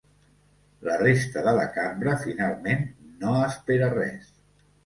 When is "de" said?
1.49-1.53